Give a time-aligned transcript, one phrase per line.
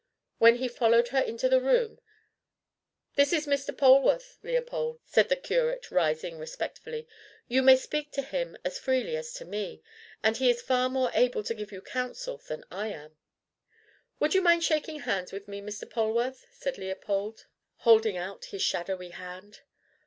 [0.39, 1.99] When he followed her into the room,
[3.17, 3.69] "This is Mr.
[3.71, 7.07] Polwarth, Leopold," said the curate, rising respectfully.
[7.47, 9.83] "You may speak to him as freely as to me,
[10.23, 13.15] and he is far more able to give you counsel than I am."
[14.19, 15.87] "Would you mind shaking hands with me, Mr.
[15.87, 17.45] Polwarth?" said Leopold,
[17.75, 19.59] holding out his shadowy hand.